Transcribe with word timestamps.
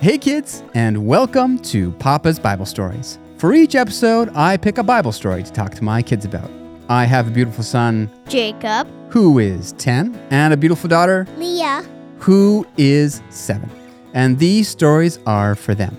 Hey, 0.00 0.16
kids, 0.16 0.62
and 0.74 1.08
welcome 1.08 1.58
to 1.58 1.90
Papa's 1.90 2.38
Bible 2.38 2.66
Stories. 2.66 3.18
For 3.36 3.52
each 3.52 3.74
episode, 3.74 4.30
I 4.32 4.56
pick 4.56 4.78
a 4.78 4.84
Bible 4.84 5.10
story 5.10 5.42
to 5.42 5.50
talk 5.50 5.74
to 5.74 5.82
my 5.82 6.02
kids 6.02 6.24
about. 6.24 6.48
I 6.88 7.04
have 7.04 7.26
a 7.26 7.32
beautiful 7.32 7.64
son 7.64 8.08
Jacob, 8.28 8.86
who 9.10 9.40
is 9.40 9.72
10 9.72 10.14
and 10.30 10.54
a 10.54 10.56
beautiful 10.56 10.88
daughter 10.88 11.26
Leah, 11.36 11.84
who 12.18 12.64
is 12.76 13.22
7. 13.30 13.68
And 14.14 14.38
these 14.38 14.68
stories 14.68 15.18
are 15.26 15.56
for 15.56 15.74
them. 15.74 15.98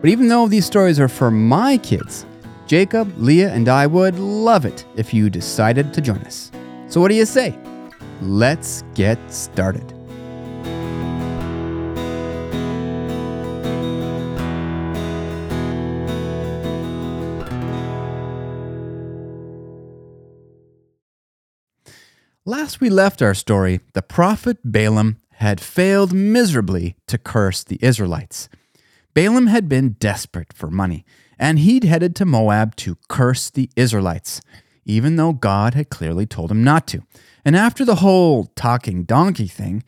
But 0.00 0.08
even 0.08 0.28
though 0.28 0.48
these 0.48 0.64
stories 0.64 0.98
are 0.98 1.06
for 1.06 1.30
my 1.30 1.76
kids, 1.76 2.24
Jacob, 2.66 3.12
Leah, 3.18 3.52
and 3.52 3.68
I 3.68 3.86
would 3.86 4.18
love 4.18 4.64
it 4.64 4.86
if 4.96 5.12
you 5.12 5.28
decided 5.28 5.92
to 5.92 6.00
join 6.00 6.20
us. 6.20 6.50
So, 6.88 7.02
what 7.02 7.08
do 7.08 7.14
you 7.14 7.26
say? 7.26 7.54
Let's 8.22 8.82
get 8.94 9.18
started. 9.30 9.95
Last 22.48 22.80
we 22.80 22.90
left 22.90 23.22
our 23.22 23.34
story, 23.34 23.80
the 23.92 24.02
prophet 24.02 24.58
Balaam 24.62 25.16
had 25.38 25.60
failed 25.60 26.12
miserably 26.12 26.94
to 27.08 27.18
curse 27.18 27.64
the 27.64 27.76
Israelites. 27.82 28.48
Balaam 29.14 29.48
had 29.48 29.68
been 29.68 29.96
desperate 29.98 30.52
for 30.52 30.70
money, 30.70 31.04
and 31.40 31.58
he'd 31.58 31.82
headed 31.82 32.14
to 32.14 32.24
Moab 32.24 32.76
to 32.76 32.98
curse 33.08 33.50
the 33.50 33.68
Israelites, 33.74 34.40
even 34.84 35.16
though 35.16 35.32
God 35.32 35.74
had 35.74 35.90
clearly 35.90 36.24
told 36.24 36.52
him 36.52 36.62
not 36.62 36.86
to. 36.86 37.02
And 37.44 37.56
after 37.56 37.84
the 37.84 37.96
whole 37.96 38.44
talking 38.54 39.02
donkey 39.02 39.48
thing, 39.48 39.82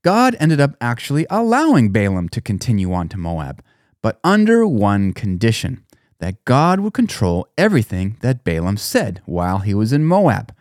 God 0.00 0.34
ended 0.40 0.62
up 0.62 0.76
actually 0.80 1.26
allowing 1.28 1.92
Balaam 1.92 2.30
to 2.30 2.40
continue 2.40 2.90
on 2.90 3.10
to 3.10 3.18
Moab, 3.18 3.62
but 4.00 4.18
under 4.24 4.66
one 4.66 5.12
condition 5.12 5.84
that 6.20 6.42
God 6.46 6.80
would 6.80 6.94
control 6.94 7.46
everything 7.58 8.16
that 8.22 8.44
Balaam 8.44 8.78
said 8.78 9.20
while 9.26 9.58
he 9.58 9.74
was 9.74 9.92
in 9.92 10.06
Moab. 10.06 10.54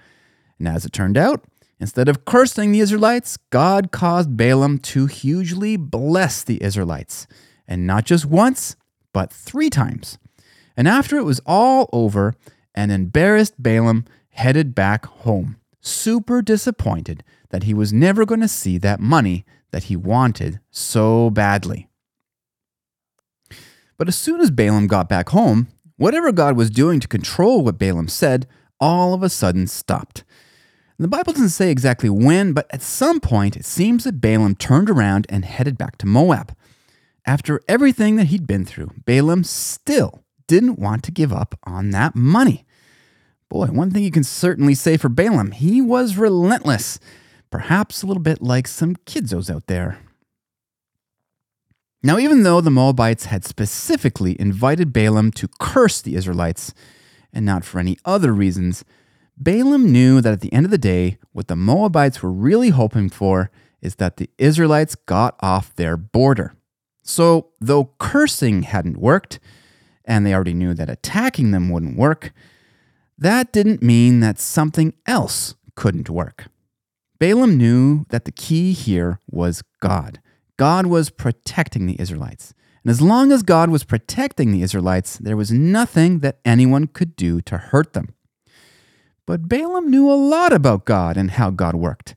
And 0.59 0.67
as 0.67 0.85
it 0.85 0.93
turned 0.93 1.17
out, 1.17 1.45
instead 1.79 2.07
of 2.07 2.25
cursing 2.25 2.71
the 2.71 2.79
Israelites, 2.79 3.37
God 3.49 3.91
caused 3.91 4.37
Balaam 4.37 4.79
to 4.79 5.05
hugely 5.05 5.77
bless 5.77 6.43
the 6.43 6.61
Israelites. 6.63 7.27
And 7.67 7.85
not 7.85 8.05
just 8.05 8.25
once, 8.25 8.75
but 9.13 9.31
three 9.31 9.69
times. 9.69 10.17
And 10.75 10.87
after 10.87 11.17
it 11.17 11.23
was 11.23 11.41
all 11.45 11.89
over, 11.91 12.33
an 12.75 12.91
embarrassed 12.91 13.61
Balaam 13.61 14.05
headed 14.29 14.75
back 14.75 15.05
home, 15.07 15.57
super 15.81 16.41
disappointed 16.41 17.23
that 17.49 17.63
he 17.63 17.73
was 17.73 17.91
never 17.91 18.25
going 18.25 18.41
to 18.41 18.47
see 18.47 18.77
that 18.77 18.99
money 18.99 19.45
that 19.71 19.85
he 19.85 19.95
wanted 19.95 20.59
so 20.69 21.29
badly. 21.29 21.89
But 23.97 24.07
as 24.07 24.15
soon 24.15 24.39
as 24.39 24.51
Balaam 24.51 24.87
got 24.87 25.09
back 25.09 25.29
home, 25.29 25.67
whatever 25.97 26.31
God 26.31 26.55
was 26.55 26.69
doing 26.69 26.99
to 26.99 27.07
control 27.07 27.63
what 27.63 27.79
Balaam 27.79 28.07
said 28.07 28.47
all 28.79 29.13
of 29.13 29.23
a 29.23 29.29
sudden 29.29 29.65
stopped. 29.67 30.23
And 30.97 31.03
the 31.03 31.09
Bible 31.09 31.33
doesn't 31.33 31.49
say 31.49 31.69
exactly 31.69 32.09
when, 32.09 32.53
but 32.53 32.65
at 32.71 32.81
some 32.81 33.19
point 33.19 33.55
it 33.55 33.65
seems 33.65 34.03
that 34.03 34.19
Balaam 34.21 34.55
turned 34.55 34.89
around 34.89 35.27
and 35.29 35.45
headed 35.45 35.77
back 35.77 35.97
to 35.99 36.07
Moab. 36.07 36.55
After 37.25 37.61
everything 37.67 38.15
that 38.15 38.27
he'd 38.27 38.47
been 38.47 38.65
through, 38.65 38.91
Balaam 39.05 39.43
still 39.43 40.23
didn't 40.47 40.79
want 40.79 41.03
to 41.03 41.11
give 41.11 41.31
up 41.31 41.59
on 41.65 41.91
that 41.91 42.15
money. 42.15 42.65
Boy, 43.49 43.67
one 43.67 43.91
thing 43.91 44.03
you 44.03 44.11
can 44.11 44.23
certainly 44.23 44.73
say 44.73 44.97
for 44.97 45.09
Balaam, 45.09 45.51
he 45.51 45.81
was 45.81 46.17
relentless. 46.17 46.99
Perhaps 47.51 48.01
a 48.01 48.07
little 48.07 48.23
bit 48.23 48.41
like 48.41 48.67
some 48.67 48.95
kidzos 48.95 49.53
out 49.53 49.67
there. 49.67 49.99
Now, 52.03 52.17
even 52.17 52.43
though 52.43 52.61
the 52.61 52.71
Moabites 52.71 53.25
had 53.25 53.45
specifically 53.45 54.39
invited 54.39 54.93
Balaam 54.93 55.31
to 55.31 55.49
curse 55.59 56.01
the 56.01 56.15
Israelites, 56.15 56.73
and 57.33 57.45
not 57.45 57.63
for 57.63 57.79
any 57.79 57.97
other 58.05 58.33
reasons, 58.33 58.83
Balaam 59.37 59.91
knew 59.91 60.19
that 60.19 60.33
at 60.33 60.41
the 60.41 60.51
end 60.51 60.65
of 60.65 60.71
the 60.71 60.77
day, 60.79 61.19
what 61.31 61.47
the 61.47 61.55
Moabites 61.55 62.23
were 62.23 62.31
really 62.31 62.69
hoping 62.69 63.09
for 63.09 63.51
is 63.81 63.95
that 63.95 64.17
the 64.17 64.29
Israelites 64.39 64.95
got 64.95 65.35
off 65.41 65.75
their 65.75 65.95
border. 65.95 66.55
So, 67.03 67.49
though 67.61 67.91
cursing 67.99 68.63
hadn't 68.63 68.97
worked, 68.97 69.39
and 70.03 70.25
they 70.25 70.33
already 70.33 70.55
knew 70.55 70.73
that 70.73 70.89
attacking 70.89 71.51
them 71.51 71.69
wouldn't 71.69 71.97
work, 71.97 72.33
that 73.17 73.53
didn't 73.53 73.83
mean 73.83 74.19
that 74.21 74.39
something 74.39 74.93
else 75.05 75.55
couldn't 75.75 76.09
work. 76.09 76.47
Balaam 77.19 77.57
knew 77.57 78.05
that 78.09 78.25
the 78.25 78.31
key 78.31 78.73
here 78.73 79.19
was 79.29 79.63
God. 79.79 80.19
God 80.57 80.87
was 80.87 81.09
protecting 81.09 81.85
the 81.85 81.99
Israelites. 82.01 82.53
And 82.83 82.89
as 82.89 83.01
long 83.01 83.31
as 83.31 83.43
God 83.43 83.69
was 83.69 83.83
protecting 83.83 84.51
the 84.51 84.63
Israelites, 84.63 85.17
there 85.17 85.37
was 85.37 85.51
nothing 85.51 86.19
that 86.19 86.39
anyone 86.43 86.87
could 86.87 87.15
do 87.15 87.41
to 87.41 87.57
hurt 87.57 87.93
them. 87.93 88.13
But 89.27 89.47
Balaam 89.47 89.91
knew 89.91 90.09
a 90.09 90.15
lot 90.15 90.53
about 90.53 90.85
God 90.85 91.17
and 91.17 91.31
how 91.31 91.51
God 91.51 91.75
worked. 91.75 92.15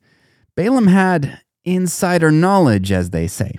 Balaam 0.55 0.87
had 0.87 1.43
insider 1.65 2.31
knowledge, 2.31 2.91
as 2.91 3.11
they 3.11 3.27
say. 3.27 3.59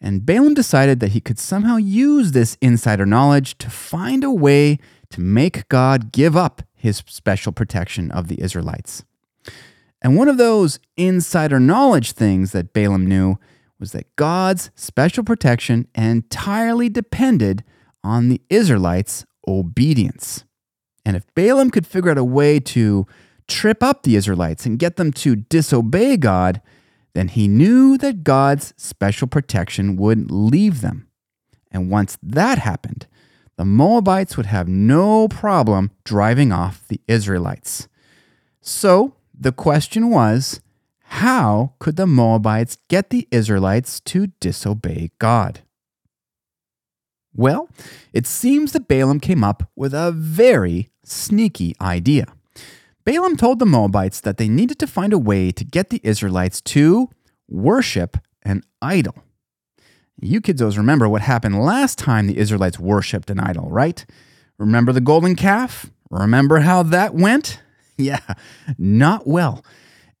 And 0.00 0.26
Balaam 0.26 0.54
decided 0.54 1.00
that 1.00 1.12
he 1.12 1.20
could 1.20 1.38
somehow 1.38 1.76
use 1.76 2.32
this 2.32 2.58
insider 2.60 3.06
knowledge 3.06 3.56
to 3.58 3.70
find 3.70 4.24
a 4.24 4.30
way 4.30 4.78
to 5.10 5.20
make 5.20 5.68
God 5.68 6.10
give 6.12 6.36
up 6.36 6.62
his 6.74 7.02
special 7.06 7.52
protection 7.52 8.10
of 8.10 8.28
the 8.28 8.42
Israelites. 8.42 9.04
And 10.02 10.16
one 10.16 10.28
of 10.28 10.38
those 10.38 10.80
insider 10.96 11.60
knowledge 11.60 12.12
things 12.12 12.52
that 12.52 12.72
Balaam 12.72 13.06
knew 13.06 13.38
was 13.78 13.92
that 13.92 14.16
God's 14.16 14.70
special 14.74 15.22
protection 15.22 15.86
entirely 15.94 16.88
depended 16.88 17.62
on 18.02 18.28
the 18.28 18.40
Israelites' 18.48 19.26
obedience. 19.46 20.44
And 21.04 21.16
if 21.16 21.32
Balaam 21.34 21.70
could 21.70 21.86
figure 21.86 22.10
out 22.10 22.18
a 22.18 22.24
way 22.24 22.60
to 22.60 23.06
trip 23.48 23.82
up 23.82 24.02
the 24.02 24.16
Israelites 24.16 24.66
and 24.66 24.78
get 24.78 24.96
them 24.96 25.12
to 25.12 25.36
disobey 25.36 26.16
God, 26.16 26.60
then 27.14 27.28
he 27.28 27.48
knew 27.48 27.98
that 27.98 28.24
God's 28.24 28.72
special 28.76 29.26
protection 29.26 29.96
would 29.96 30.30
leave 30.30 30.80
them. 30.80 31.08
And 31.70 31.90
once 31.90 32.18
that 32.22 32.58
happened, 32.58 33.06
the 33.56 33.64
Moabites 33.64 34.36
would 34.36 34.46
have 34.46 34.68
no 34.68 35.28
problem 35.28 35.90
driving 36.04 36.52
off 36.52 36.86
the 36.88 37.00
Israelites. 37.06 37.88
So 38.60 39.14
the 39.38 39.52
question 39.52 40.10
was 40.10 40.60
how 41.04 41.74
could 41.78 41.96
the 41.96 42.06
Moabites 42.06 42.78
get 42.88 43.10
the 43.10 43.26
Israelites 43.30 44.00
to 44.00 44.28
disobey 44.38 45.10
God? 45.18 45.60
Well, 47.34 47.68
it 48.12 48.26
seems 48.26 48.72
that 48.72 48.88
Balaam 48.88 49.20
came 49.20 49.42
up 49.42 49.68
with 49.74 49.94
a 49.94 50.12
very 50.12 50.89
sneaky 51.04 51.74
idea. 51.80 52.26
Balaam 53.04 53.36
told 53.36 53.58
the 53.58 53.66
Moabites 53.66 54.20
that 54.20 54.36
they 54.36 54.48
needed 54.48 54.78
to 54.78 54.86
find 54.86 55.12
a 55.12 55.18
way 55.18 55.50
to 55.50 55.64
get 55.64 55.90
the 55.90 56.00
Israelites 56.04 56.60
to 56.60 57.08
worship 57.48 58.18
an 58.42 58.62
idol. 58.82 59.14
You 60.20 60.40
kids 60.40 60.60
always 60.60 60.76
remember 60.76 61.08
what 61.08 61.22
happened 61.22 61.58
last 61.62 61.98
time 61.98 62.26
the 62.26 62.38
Israelites 62.38 62.78
worshiped 62.78 63.30
an 63.30 63.40
idol, 63.40 63.70
right? 63.70 64.04
Remember 64.58 64.92
the 64.92 65.00
golden 65.00 65.34
calf? 65.34 65.90
Remember 66.10 66.60
how 66.60 66.82
that 66.82 67.14
went? 67.14 67.60
Yeah, 67.96 68.20
not 68.78 69.26
well. 69.26 69.62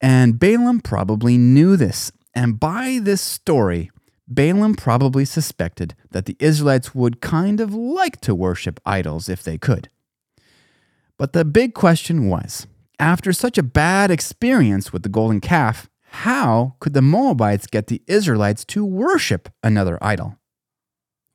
And 0.02 0.38
Balaam 0.38 0.80
probably 0.80 1.38
knew 1.38 1.76
this. 1.76 2.12
And 2.34 2.60
by 2.60 2.98
this 3.00 3.22
story, 3.22 3.90
Balaam 4.28 4.74
probably 4.74 5.24
suspected 5.24 5.94
that 6.10 6.26
the 6.26 6.36
Israelites 6.38 6.94
would 6.94 7.22
kind 7.22 7.58
of 7.58 7.72
like 7.72 8.20
to 8.20 8.34
worship 8.34 8.80
idols 8.84 9.30
if 9.30 9.42
they 9.42 9.56
could. 9.56 9.88
But 11.20 11.34
the 11.34 11.44
big 11.44 11.74
question 11.74 12.30
was 12.30 12.66
after 12.98 13.34
such 13.34 13.58
a 13.58 13.62
bad 13.62 14.10
experience 14.10 14.90
with 14.90 15.02
the 15.02 15.10
golden 15.10 15.42
calf, 15.42 15.90
how 16.12 16.76
could 16.80 16.94
the 16.94 17.02
Moabites 17.02 17.66
get 17.66 17.88
the 17.88 18.00
Israelites 18.06 18.64
to 18.68 18.86
worship 18.86 19.50
another 19.62 19.98
idol? 20.00 20.38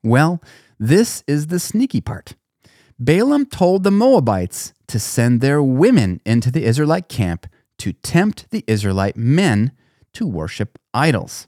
Well, 0.02 0.42
this 0.76 1.22
is 1.28 1.46
the 1.46 1.60
sneaky 1.60 2.00
part. 2.00 2.34
Balaam 2.98 3.46
told 3.46 3.84
the 3.84 3.92
Moabites 3.92 4.72
to 4.88 4.98
send 4.98 5.40
their 5.40 5.62
women 5.62 6.20
into 6.26 6.50
the 6.50 6.64
Israelite 6.64 7.08
camp 7.08 7.46
to 7.78 7.92
tempt 7.92 8.50
the 8.50 8.64
Israelite 8.66 9.16
men 9.16 9.70
to 10.14 10.26
worship 10.26 10.80
idols. 10.94 11.46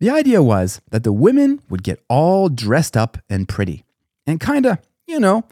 The 0.00 0.08
idea 0.08 0.42
was 0.42 0.80
that 0.92 1.04
the 1.04 1.12
women 1.12 1.60
would 1.68 1.82
get 1.82 2.02
all 2.08 2.48
dressed 2.48 2.96
up 2.96 3.18
and 3.28 3.46
pretty 3.46 3.84
and 4.26 4.40
kind 4.40 4.64
of, 4.64 4.78
you 5.06 5.20
know, 5.20 5.44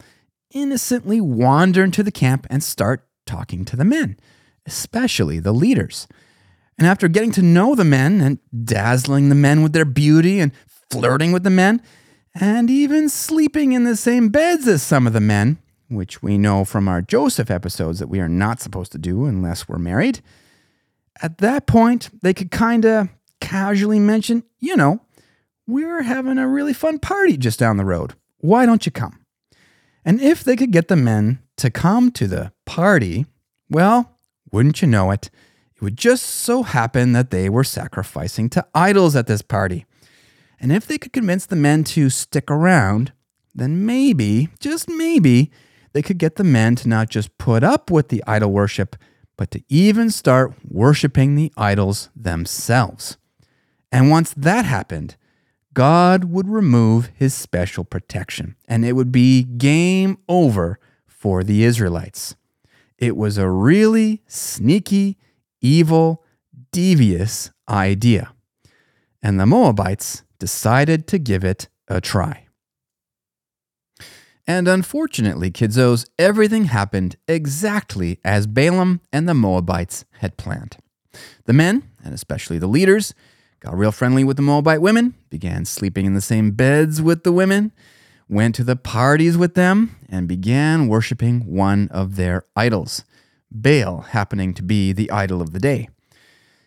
innocently 0.50 1.20
wander 1.20 1.84
into 1.84 2.02
the 2.02 2.12
camp 2.12 2.46
and 2.50 2.62
start 2.62 3.06
talking 3.26 3.64
to 3.64 3.76
the 3.76 3.84
men, 3.84 4.18
especially 4.66 5.38
the 5.38 5.52
leaders. 5.52 6.06
And 6.78 6.86
after 6.86 7.08
getting 7.08 7.32
to 7.32 7.42
know 7.42 7.74
the 7.74 7.84
men 7.84 8.20
and 8.20 8.38
dazzling 8.64 9.28
the 9.28 9.34
men 9.34 9.62
with 9.62 9.72
their 9.72 9.84
beauty 9.84 10.40
and 10.40 10.52
flirting 10.90 11.32
with 11.32 11.44
the 11.44 11.50
men, 11.50 11.82
and 12.34 12.70
even 12.70 13.08
sleeping 13.08 13.72
in 13.72 13.84
the 13.84 13.96
same 13.96 14.28
beds 14.28 14.66
as 14.66 14.82
some 14.82 15.06
of 15.06 15.12
the 15.12 15.20
men, 15.20 15.58
which 15.88 16.22
we 16.22 16.38
know 16.38 16.64
from 16.64 16.88
our 16.88 17.02
Joseph 17.02 17.50
episodes 17.50 17.98
that 17.98 18.08
we 18.08 18.20
are 18.20 18.28
not 18.28 18.60
supposed 18.60 18.92
to 18.92 18.98
do 18.98 19.24
unless 19.24 19.68
we're 19.68 19.78
married. 19.78 20.20
At 21.20 21.38
that 21.38 21.66
point, 21.66 22.08
they 22.22 22.32
could 22.32 22.50
kind 22.50 22.84
of 22.84 23.08
casually 23.40 23.98
mention, 23.98 24.44
you 24.58 24.76
know, 24.76 25.00
We're 25.66 26.02
having 26.02 26.38
a 26.38 26.48
really 26.48 26.72
fun 26.72 26.98
party 26.98 27.36
just 27.36 27.58
down 27.58 27.76
the 27.76 27.84
road. 27.84 28.14
Why 28.38 28.66
don't 28.66 28.86
you 28.86 28.92
come? 28.92 29.19
And 30.04 30.20
if 30.20 30.42
they 30.42 30.56
could 30.56 30.70
get 30.70 30.88
the 30.88 30.96
men 30.96 31.40
to 31.56 31.70
come 31.70 32.10
to 32.12 32.26
the 32.26 32.52
party, 32.64 33.26
well, 33.68 34.16
wouldn't 34.50 34.82
you 34.82 34.88
know 34.88 35.10
it? 35.10 35.30
It 35.74 35.82
would 35.82 35.96
just 35.96 36.24
so 36.24 36.62
happen 36.62 37.12
that 37.12 37.30
they 37.30 37.48
were 37.48 37.64
sacrificing 37.64 38.48
to 38.50 38.66
idols 38.74 39.16
at 39.16 39.26
this 39.26 39.42
party. 39.42 39.86
And 40.60 40.72
if 40.72 40.86
they 40.86 40.98
could 40.98 41.12
convince 41.12 41.46
the 41.46 41.56
men 41.56 41.84
to 41.84 42.10
stick 42.10 42.50
around, 42.50 43.12
then 43.54 43.86
maybe, 43.86 44.48
just 44.60 44.88
maybe, 44.88 45.50
they 45.92 46.02
could 46.02 46.18
get 46.18 46.36
the 46.36 46.44
men 46.44 46.76
to 46.76 46.88
not 46.88 47.08
just 47.08 47.36
put 47.38 47.64
up 47.64 47.90
with 47.90 48.08
the 48.08 48.22
idol 48.26 48.52
worship, 48.52 48.96
but 49.36 49.50
to 49.50 49.62
even 49.68 50.10
start 50.10 50.54
worshiping 50.68 51.34
the 51.34 51.52
idols 51.56 52.10
themselves. 52.14 53.16
And 53.90 54.10
once 54.10 54.34
that 54.36 54.64
happened, 54.66 55.16
God 55.72 56.24
would 56.24 56.48
remove 56.48 57.10
his 57.14 57.34
special 57.34 57.84
protection, 57.84 58.56
and 58.66 58.84
it 58.84 58.94
would 58.94 59.12
be 59.12 59.44
game 59.44 60.18
over 60.28 60.78
for 61.06 61.44
the 61.44 61.64
Israelites. 61.64 62.34
It 62.98 63.16
was 63.16 63.38
a 63.38 63.48
really 63.48 64.22
sneaky, 64.26 65.16
evil, 65.60 66.24
devious 66.72 67.50
idea. 67.68 68.32
And 69.22 69.38
the 69.38 69.46
Moabites 69.46 70.24
decided 70.38 71.06
to 71.08 71.18
give 71.18 71.44
it 71.44 71.68
a 71.88 72.00
try. 72.00 72.46
And 74.46 74.66
unfortunately, 74.66 75.50
kidzos, 75.52 76.08
everything 76.18 76.64
happened 76.64 77.16
exactly 77.28 78.18
as 78.24 78.48
Balaam 78.48 79.00
and 79.12 79.28
the 79.28 79.34
Moabites 79.34 80.04
had 80.18 80.36
planned. 80.36 80.76
The 81.44 81.52
men, 81.52 81.88
and 82.02 82.12
especially 82.12 82.58
the 82.58 82.66
leaders, 82.66 83.14
got 83.60 83.76
real 83.76 83.92
friendly 83.92 84.24
with 84.24 84.36
the 84.36 84.42
Moabite 84.42 84.80
women, 84.80 85.14
began 85.28 85.64
sleeping 85.64 86.06
in 86.06 86.14
the 86.14 86.20
same 86.20 86.52
beds 86.52 87.02
with 87.02 87.24
the 87.24 87.32
women, 87.32 87.72
went 88.28 88.54
to 88.54 88.64
the 88.64 88.76
parties 88.76 89.36
with 89.36 89.54
them, 89.54 89.96
and 90.08 90.26
began 90.26 90.88
worshiping 90.88 91.40
one 91.46 91.88
of 91.90 92.16
their 92.16 92.44
idols, 92.56 93.04
Baal 93.50 94.00
happening 94.00 94.54
to 94.54 94.62
be 94.62 94.92
the 94.92 95.10
idol 95.10 95.42
of 95.42 95.52
the 95.52 95.58
day. 95.58 95.88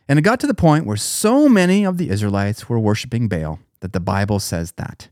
And 0.07 0.19
it 0.19 0.23
got 0.23 0.39
to 0.41 0.47
the 0.47 0.53
point 0.53 0.85
where 0.85 0.97
so 0.97 1.49
many 1.49 1.85
of 1.85 1.97
the 1.97 2.09
Israelites 2.09 2.69
were 2.69 2.79
worshiping 2.79 3.27
Baal 3.27 3.59
that 3.79 3.93
the 3.93 3.99
Bible 3.99 4.39
says 4.39 4.73
that 4.73 5.09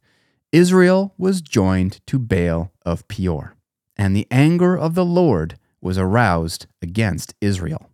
Israel 0.52 1.14
was 1.18 1.42
joined 1.42 2.06
to 2.08 2.20
Baal 2.20 2.72
of 2.86 3.08
Peor, 3.08 3.56
and 3.98 4.16
the 4.16 4.28
anger 4.30 4.78
of 4.78 4.94
the 4.94 5.06
Lord 5.06 5.58
was 5.80 5.98
aroused 5.98 6.68
against 6.82 7.34
Israel. 7.42 7.91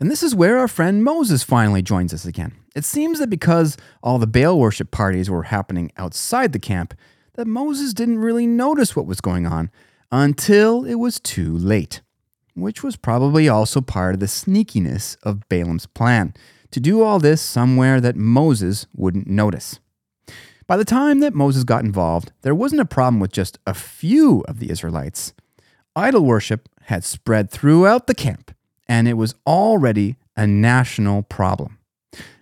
And 0.00 0.10
this 0.10 0.22
is 0.22 0.34
where 0.34 0.58
our 0.58 0.68
friend 0.68 1.04
Moses 1.04 1.42
finally 1.42 1.82
joins 1.82 2.12
us 2.12 2.24
again. 2.24 2.52
It 2.74 2.84
seems 2.84 3.18
that 3.20 3.30
because 3.30 3.76
all 4.02 4.18
the 4.18 4.26
Baal 4.26 4.58
worship 4.58 4.90
parties 4.90 5.30
were 5.30 5.44
happening 5.44 5.92
outside 5.96 6.52
the 6.52 6.58
camp, 6.58 6.94
that 7.34 7.46
Moses 7.46 7.94
didn't 7.94 8.18
really 8.18 8.46
notice 8.46 8.96
what 8.96 9.06
was 9.06 9.20
going 9.20 9.46
on 9.46 9.70
until 10.10 10.84
it 10.84 10.96
was 10.96 11.20
too 11.20 11.56
late, 11.56 12.00
which 12.54 12.82
was 12.82 12.96
probably 12.96 13.48
also 13.48 13.80
part 13.80 14.14
of 14.14 14.20
the 14.20 14.26
sneakiness 14.26 15.16
of 15.22 15.48
Balaam's 15.48 15.86
plan 15.86 16.34
to 16.70 16.80
do 16.80 17.02
all 17.02 17.18
this 17.18 17.40
somewhere 17.40 18.00
that 18.00 18.16
Moses 18.16 18.86
wouldn't 18.94 19.26
notice. 19.26 19.78
By 20.66 20.76
the 20.76 20.84
time 20.84 21.20
that 21.20 21.34
Moses 21.34 21.64
got 21.64 21.84
involved, 21.84 22.32
there 22.42 22.54
wasn't 22.54 22.80
a 22.80 22.86
problem 22.86 23.20
with 23.20 23.32
just 23.32 23.58
a 23.66 23.74
few 23.74 24.40
of 24.48 24.58
the 24.58 24.70
Israelites. 24.70 25.34
Idol 25.94 26.24
worship 26.24 26.68
had 26.82 27.04
spread 27.04 27.50
throughout 27.50 28.06
the 28.06 28.14
camp, 28.14 28.53
and 28.86 29.08
it 29.08 29.14
was 29.14 29.34
already 29.46 30.16
a 30.36 30.46
national 30.46 31.22
problem. 31.22 31.78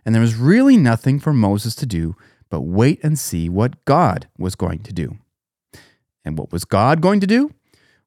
And 0.04 0.14
there 0.14 0.22
was 0.22 0.34
really 0.34 0.76
nothing 0.76 1.20
for 1.20 1.32
Moses 1.32 1.74
to 1.76 1.86
do 1.86 2.16
but 2.50 2.62
wait 2.62 3.00
and 3.02 3.18
see 3.18 3.48
what 3.48 3.82
God 3.86 4.28
was 4.36 4.54
going 4.54 4.80
to 4.80 4.92
do. 4.92 5.16
And 6.24 6.36
what 6.36 6.52
was 6.52 6.64
God 6.64 7.00
going 7.00 7.20
to 7.20 7.26
do? 7.26 7.52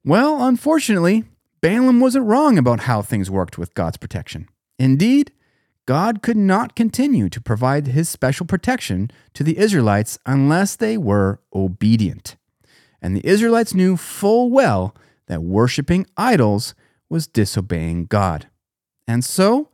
Well, 0.03 0.45
unfortunately, 0.45 1.23
Balaam 1.61 1.99
wasn't 1.99 2.27
wrong 2.27 2.57
about 2.59 2.81
how 2.81 3.01
things 3.01 3.31
worked 3.31 3.57
with 3.57 3.73
God's 3.73 3.97
protection. 3.97 4.47
Indeed, 4.77 5.31
God 5.87 6.21
could 6.21 6.37
not 6.37 6.75
continue 6.75 7.29
to 7.29 7.41
provide 7.41 7.87
his 7.87 8.07
special 8.09 8.45
protection 8.45 9.09
to 9.33 9.43
the 9.43 9.57
Israelites 9.57 10.19
unless 10.25 10.75
they 10.75 10.97
were 10.97 11.39
obedient. 11.53 12.35
And 13.01 13.15
the 13.15 13.25
Israelites 13.25 13.73
knew 13.73 13.97
full 13.97 14.49
well 14.51 14.95
that 15.27 15.41
worshiping 15.41 16.05
idols 16.17 16.75
was 17.09 17.27
disobeying 17.27 18.05
God. 18.05 18.47
And 19.07 19.23
so, 19.23 19.69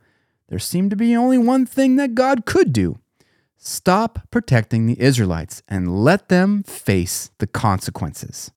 there 0.49 0.59
seemed 0.59 0.89
to 0.89 0.97
be 0.97 1.15
only 1.15 1.37
one 1.37 1.65
thing 1.65 1.95
that 1.95 2.15
God 2.15 2.45
could 2.45 2.73
do 2.73 2.99
stop 3.63 4.27
protecting 4.31 4.87
the 4.87 4.99
Israelites 4.99 5.61
and 5.67 6.03
let 6.03 6.29
them 6.29 6.63
face 6.63 7.29
the 7.37 7.45
consequences. 7.45 8.51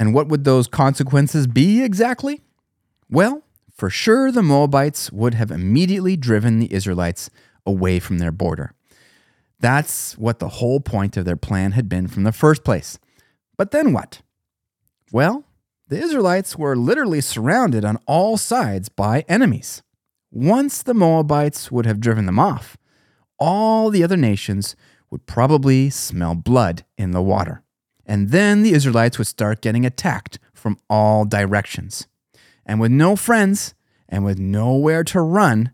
And 0.00 0.14
what 0.14 0.28
would 0.28 0.44
those 0.44 0.68
consequences 0.68 1.46
be 1.46 1.82
exactly? 1.82 2.40
Well, 3.10 3.42
for 3.70 3.90
sure, 3.90 4.32
the 4.32 4.42
Moabites 4.42 5.12
would 5.12 5.34
have 5.34 5.50
immediately 5.50 6.16
driven 6.16 6.58
the 6.58 6.72
Israelites 6.72 7.30
away 7.66 8.00
from 8.00 8.18
their 8.18 8.32
border. 8.32 8.72
That's 9.60 10.16
what 10.16 10.38
the 10.38 10.48
whole 10.48 10.80
point 10.80 11.16
of 11.16 11.24
their 11.24 11.36
plan 11.36 11.72
had 11.72 11.88
been 11.88 12.08
from 12.08 12.22
the 12.24 12.32
first 12.32 12.64
place. 12.64 12.98
But 13.56 13.70
then 13.70 13.92
what? 13.92 14.22
Well, 15.12 15.44
the 15.88 15.98
Israelites 15.98 16.56
were 16.56 16.76
literally 16.76 17.20
surrounded 17.20 17.84
on 17.84 17.98
all 18.06 18.36
sides 18.36 18.88
by 18.88 19.24
enemies. 19.28 19.82
Once 20.30 20.82
the 20.82 20.94
Moabites 20.94 21.72
would 21.72 21.86
have 21.86 22.00
driven 22.00 22.26
them 22.26 22.38
off, 22.38 22.76
all 23.38 23.88
the 23.88 24.04
other 24.04 24.16
nations 24.16 24.76
would 25.10 25.24
probably 25.26 25.88
smell 25.88 26.34
blood 26.34 26.84
in 26.98 27.12
the 27.12 27.22
water. 27.22 27.62
And 28.04 28.30
then 28.30 28.62
the 28.62 28.72
Israelites 28.72 29.16
would 29.18 29.26
start 29.26 29.62
getting 29.62 29.86
attacked 29.86 30.38
from 30.52 30.78
all 30.90 31.24
directions. 31.24 32.06
And 32.66 32.80
with 32.80 32.90
no 32.90 33.16
friends 33.16 33.74
and 34.08 34.24
with 34.24 34.38
nowhere 34.38 35.04
to 35.04 35.20
run, 35.20 35.72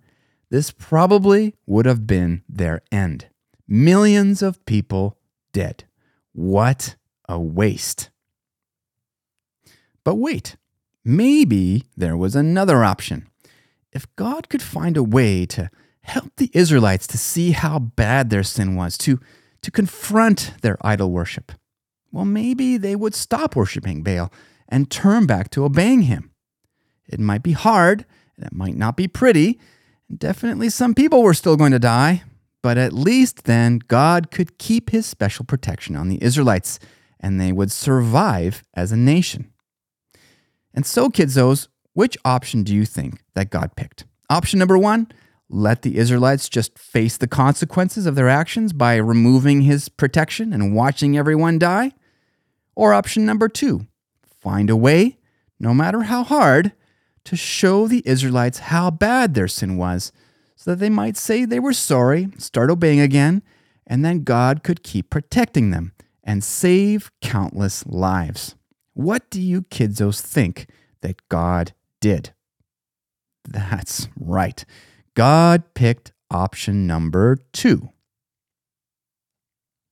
this 0.50 0.70
probably 0.70 1.56
would 1.67 1.87
have 1.87 2.06
been 2.06 2.43
their 2.49 2.82
end. 2.93 3.28
Millions 3.67 4.43
of 4.43 4.64
people 4.67 5.17
dead. 5.52 5.84
What 6.32 6.94
a 7.28 7.40
waste. 7.40 8.10
But 10.05 10.17
wait, 10.17 10.56
maybe 11.05 11.84
there 11.96 12.17
was 12.17 12.37
another 12.37 12.84
option. 12.84 13.27
If 13.93 14.15
God 14.17 14.49
could 14.49 14.63
find 14.63 14.96
a 14.96 15.03
way 15.03 15.46
to 15.46 15.70
help 16.03 16.32
the 16.37 16.51
Israelites 16.53 17.06
to 17.08 17.19
see 17.19 17.53
how 17.53 17.79
bad 17.79 18.29
their 18.29 18.43
sin 18.43 18.77
was, 18.77 18.99
to, 18.99 19.19
to 19.63 19.70
confront 19.70 20.53
their 20.61 20.77
idol 20.82 21.11
worship, 21.11 21.53
well, 22.13 22.25
maybe 22.25 22.77
they 22.77 22.94
would 22.94 23.15
stop 23.15 23.56
worshiping 23.56 24.03
Baal 24.03 24.32
and 24.69 24.91
turn 24.91 25.27
back 25.27 25.51
to 25.51 25.65
obeying 25.65 26.03
him. 26.03 26.31
It 27.08 27.20
might 27.20 27.43
be 27.43 27.53
hard, 27.53 28.05
and 28.37 28.46
it 28.46 28.53
might 28.53 28.77
not 28.77 28.96
be 28.96 29.08
pretty, 29.08 29.58
and 30.08 30.19
definitely 30.19 30.69
some 30.69 30.94
people 30.94 31.23
were 31.23 31.34
still 31.34 31.56
going 31.56 31.73
to 31.73 31.79
die, 31.79 32.23
but 32.63 32.79
at 32.79 32.93
least 32.93 33.44
then 33.44 33.81
God 33.89 34.31
could 34.31 34.58
keep 34.58 34.91
his 34.91 35.06
special 35.06 35.44
protection 35.44 35.96
on 35.96 36.08
the 36.08 36.23
Israelites, 36.23 36.79
and 37.20 37.41
they 37.41 37.53
would 37.53 37.73
survive 37.73 38.63
as 38.75 38.93
a 38.93 38.96
nation. 38.96 39.51
And 40.74 40.84
so, 40.84 41.08
kidzos, 41.08 41.69
which 41.93 42.19
option 42.24 42.64
do 42.64 42.74
you 42.74 42.84
think 42.84 43.22
that 43.34 43.50
God 43.50 43.76
picked? 43.76 44.04
Option 44.28 44.58
number 44.58 44.76
one, 44.76 45.06
let 45.48 45.82
the 45.82 45.96
Israelites 45.96 46.48
just 46.48 46.78
face 46.78 47.16
the 47.16 47.28
consequences 47.28 48.06
of 48.06 48.16
their 48.16 48.28
actions 48.28 48.72
by 48.72 48.96
removing 48.96 49.62
his 49.62 49.88
protection 49.88 50.52
and 50.52 50.74
watching 50.74 51.16
everyone 51.16 51.58
die? 51.58 51.93
Or 52.74 52.93
option 52.93 53.24
number 53.24 53.48
two, 53.48 53.86
find 54.26 54.69
a 54.69 54.76
way, 54.76 55.19
no 55.60 55.72
matter 55.72 56.02
how 56.02 56.24
hard, 56.24 56.72
to 57.24 57.36
show 57.36 57.86
the 57.86 58.02
Israelites 58.04 58.58
how 58.58 58.90
bad 58.90 59.34
their 59.34 59.48
sin 59.48 59.76
was, 59.76 60.12
so 60.56 60.72
that 60.72 60.81
they 60.81 60.90
might 60.90 61.16
say 61.16 61.44
they 61.44 61.60
were 61.60 61.72
sorry, 61.72 62.28
start 62.38 62.70
obeying 62.70 63.00
again, 63.00 63.43
and 63.86 64.04
then 64.04 64.24
God 64.24 64.62
could 64.62 64.82
keep 64.82 65.10
protecting 65.10 65.70
them 65.70 65.93
and 66.24 66.43
save 66.43 67.12
countless 67.20 67.86
lives. 67.86 68.56
What 68.94 69.29
do 69.31 69.41
you 69.41 69.63
kidzos 69.63 70.20
think 70.20 70.69
that 71.03 71.29
God 71.29 71.72
did? 72.01 72.32
That's 73.46 74.08
right. 74.19 74.65
God 75.15 75.74
picked 75.74 76.13
option 76.31 76.86
number 76.86 77.36
two. 77.53 77.91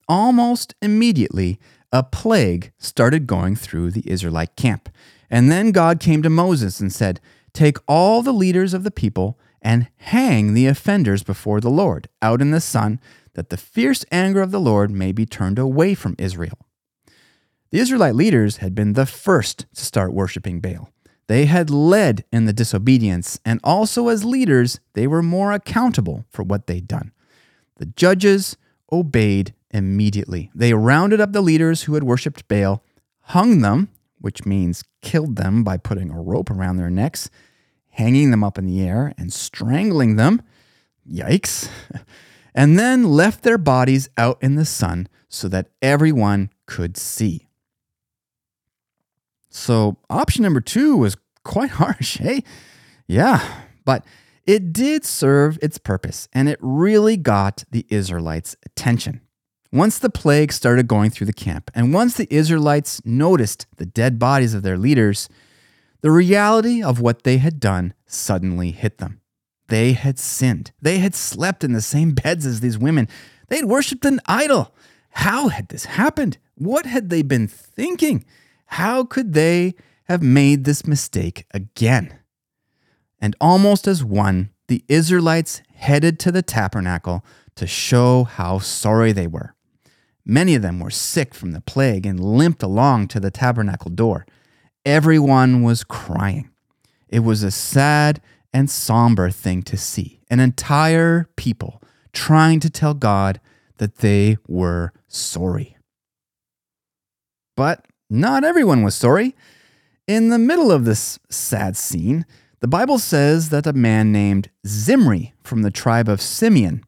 Almost 0.08 0.74
immediately, 0.80 1.58
a 1.92 2.02
plague 2.02 2.72
started 2.78 3.26
going 3.26 3.56
through 3.56 3.90
the 3.90 4.08
Israelite 4.08 4.56
camp. 4.56 4.88
And 5.30 5.50
then 5.50 5.72
God 5.72 6.00
came 6.00 6.22
to 6.22 6.30
Moses 6.30 6.80
and 6.80 6.92
said, 6.92 7.20
Take 7.52 7.78
all 7.86 8.22
the 8.22 8.32
leaders 8.32 8.72
of 8.72 8.82
the 8.82 8.90
people 8.90 9.38
and 9.60 9.88
hang 9.96 10.54
the 10.54 10.66
offenders 10.66 11.22
before 11.22 11.60
the 11.60 11.70
Lord 11.70 12.08
out 12.20 12.40
in 12.40 12.50
the 12.50 12.60
sun, 12.60 13.00
that 13.34 13.50
the 13.50 13.56
fierce 13.56 14.04
anger 14.10 14.42
of 14.42 14.50
the 14.50 14.60
Lord 14.60 14.90
may 14.90 15.12
be 15.12 15.24
turned 15.24 15.58
away 15.58 15.94
from 15.94 16.16
Israel. 16.18 16.58
The 17.72 17.80
Israelite 17.80 18.14
leaders 18.14 18.58
had 18.58 18.74
been 18.74 18.92
the 18.92 19.06
first 19.06 19.64
to 19.74 19.82
start 19.82 20.12
worshiping 20.12 20.60
Baal. 20.60 20.90
They 21.26 21.46
had 21.46 21.70
led 21.70 22.22
in 22.30 22.44
the 22.44 22.52
disobedience, 22.52 23.40
and 23.46 23.60
also 23.64 24.08
as 24.08 24.26
leaders, 24.26 24.78
they 24.92 25.06
were 25.06 25.22
more 25.22 25.52
accountable 25.52 26.26
for 26.28 26.42
what 26.42 26.66
they'd 26.66 26.86
done. 26.86 27.12
The 27.78 27.86
judges 27.86 28.58
obeyed 28.92 29.54
immediately. 29.70 30.50
They 30.54 30.74
rounded 30.74 31.18
up 31.18 31.32
the 31.32 31.40
leaders 31.40 31.84
who 31.84 31.94
had 31.94 32.02
worshipped 32.02 32.46
Baal, 32.46 32.84
hung 33.20 33.62
them, 33.62 33.88
which 34.20 34.44
means 34.44 34.84
killed 35.00 35.36
them 35.36 35.64
by 35.64 35.78
putting 35.78 36.10
a 36.10 36.20
rope 36.20 36.50
around 36.50 36.76
their 36.76 36.90
necks, 36.90 37.30
hanging 37.88 38.32
them 38.32 38.44
up 38.44 38.58
in 38.58 38.66
the 38.66 38.82
air, 38.86 39.14
and 39.16 39.32
strangling 39.32 40.16
them. 40.16 40.42
Yikes. 41.10 41.70
And 42.54 42.78
then 42.78 43.04
left 43.04 43.44
their 43.44 43.56
bodies 43.56 44.10
out 44.18 44.36
in 44.42 44.56
the 44.56 44.66
sun 44.66 45.08
so 45.26 45.48
that 45.48 45.68
everyone 45.80 46.50
could 46.66 46.98
see. 46.98 47.48
So, 49.54 49.98
option 50.08 50.42
number 50.42 50.62
two 50.62 50.96
was 50.96 51.16
quite 51.44 51.70
harsh, 51.82 52.16
hey? 52.16 52.42
Yeah, 53.06 53.46
but 53.84 54.04
it 54.46 54.72
did 54.72 55.04
serve 55.04 55.58
its 55.62 55.78
purpose 55.78 56.28
and 56.32 56.48
it 56.48 56.58
really 56.60 57.16
got 57.16 57.64
the 57.70 57.86
Israelites' 57.90 58.56
attention. 58.64 59.20
Once 59.70 59.98
the 59.98 60.10
plague 60.10 60.52
started 60.52 60.88
going 60.88 61.10
through 61.10 61.26
the 61.26 61.32
camp, 61.32 61.70
and 61.74 61.94
once 61.94 62.14
the 62.14 62.32
Israelites 62.34 63.00
noticed 63.06 63.66
the 63.76 63.86
dead 63.86 64.18
bodies 64.18 64.52
of 64.52 64.62
their 64.62 64.76
leaders, 64.76 65.28
the 66.02 66.10
reality 66.10 66.82
of 66.82 67.00
what 67.00 67.22
they 67.22 67.38
had 67.38 67.60
done 67.60 67.94
suddenly 68.06 68.70
hit 68.70 68.98
them. 68.98 69.20
They 69.68 69.92
had 69.92 70.18
sinned. 70.18 70.72
They 70.82 70.98
had 70.98 71.14
slept 71.14 71.64
in 71.64 71.72
the 71.72 71.80
same 71.80 72.12
beds 72.22 72.44
as 72.44 72.60
these 72.60 72.78
women. 72.78 73.08
They 73.48 73.56
had 73.56 73.66
worshiped 73.66 74.04
an 74.04 74.20
idol. 74.26 74.74
How 75.12 75.48
had 75.48 75.68
this 75.68 75.84
happened? 75.84 76.38
What 76.54 76.84
had 76.86 77.08
they 77.08 77.22
been 77.22 77.48
thinking? 77.48 78.24
How 78.72 79.04
could 79.04 79.34
they 79.34 79.74
have 80.04 80.22
made 80.22 80.64
this 80.64 80.86
mistake 80.86 81.44
again? 81.52 82.18
And 83.20 83.36
almost 83.38 83.86
as 83.86 84.02
one, 84.02 84.48
the 84.66 84.82
Israelites 84.88 85.60
headed 85.74 86.18
to 86.20 86.32
the 86.32 86.40
tabernacle 86.40 87.22
to 87.56 87.66
show 87.66 88.24
how 88.24 88.60
sorry 88.60 89.12
they 89.12 89.26
were. 89.26 89.54
Many 90.24 90.54
of 90.54 90.62
them 90.62 90.80
were 90.80 90.90
sick 90.90 91.34
from 91.34 91.52
the 91.52 91.60
plague 91.60 92.06
and 92.06 92.18
limped 92.18 92.62
along 92.62 93.08
to 93.08 93.20
the 93.20 93.30
tabernacle 93.30 93.90
door. 93.90 94.24
Everyone 94.86 95.62
was 95.62 95.84
crying. 95.84 96.48
It 97.08 97.20
was 97.20 97.42
a 97.42 97.50
sad 97.50 98.22
and 98.54 98.70
somber 98.70 99.28
thing 99.28 99.62
to 99.64 99.76
see 99.76 100.22
an 100.30 100.40
entire 100.40 101.28
people 101.36 101.82
trying 102.14 102.58
to 102.60 102.70
tell 102.70 102.94
God 102.94 103.38
that 103.76 103.96
they 103.96 104.38
were 104.48 104.94
sorry. 105.08 105.76
But 107.54 107.84
not 108.12 108.44
everyone 108.44 108.82
was 108.82 108.94
sorry. 108.94 109.34
In 110.06 110.28
the 110.28 110.38
middle 110.38 110.70
of 110.70 110.84
this 110.84 111.18
sad 111.30 111.76
scene, 111.78 112.26
the 112.60 112.68
Bible 112.68 112.98
says 112.98 113.48
that 113.48 113.66
a 113.66 113.72
man 113.72 114.12
named 114.12 114.50
Zimri 114.66 115.32
from 115.42 115.62
the 115.62 115.70
tribe 115.70 116.08
of 116.08 116.20
Simeon 116.20 116.84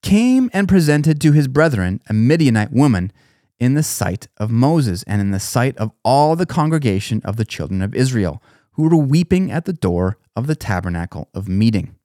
came 0.00 0.48
and 0.52 0.68
presented 0.68 1.20
to 1.20 1.32
his 1.32 1.48
brethren 1.48 2.00
a 2.08 2.14
Midianite 2.14 2.72
woman 2.72 3.12
in 3.58 3.74
the 3.74 3.82
sight 3.82 4.28
of 4.36 4.50
Moses 4.50 5.02
and 5.08 5.20
in 5.20 5.32
the 5.32 5.40
sight 5.40 5.76
of 5.76 5.90
all 6.04 6.36
the 6.36 6.46
congregation 6.46 7.20
of 7.24 7.36
the 7.36 7.44
children 7.44 7.82
of 7.82 7.94
Israel, 7.94 8.40
who 8.72 8.88
were 8.88 8.96
weeping 8.96 9.50
at 9.50 9.64
the 9.64 9.72
door 9.72 10.18
of 10.36 10.46
the 10.46 10.54
tabernacle 10.54 11.28
of 11.34 11.48
meeting. 11.48 11.96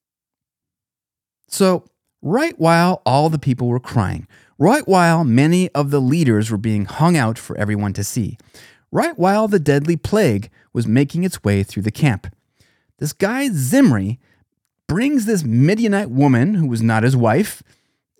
So, 1.47 1.85
right 2.23 2.57
while 2.57 3.03
all 3.05 3.29
the 3.29 3.37
people 3.37 3.67
were 3.67 3.79
crying, 3.79 4.27
right 4.57 4.87
while 4.87 5.23
many 5.23 5.69
of 5.69 5.91
the 5.91 6.01
leaders 6.01 6.49
were 6.49 6.57
being 6.57 6.85
hung 6.85 7.17
out 7.17 7.37
for 7.37 7.57
everyone 7.57 7.93
to 7.93 8.03
see, 8.03 8.37
right 8.91 9.17
while 9.17 9.47
the 9.47 9.59
deadly 9.59 9.95
plague 9.95 10.49
was 10.73 10.87
making 10.87 11.23
its 11.23 11.43
way 11.43 11.63
through 11.63 11.83
the 11.83 11.91
camp, 11.91 12.27
this 12.99 13.13
guy 13.13 13.49
Zimri 13.49 14.19
brings 14.87 15.25
this 15.25 15.43
Midianite 15.43 16.09
woman 16.09 16.55
who 16.55 16.67
was 16.67 16.81
not 16.81 17.03
his 17.03 17.15
wife. 17.15 17.63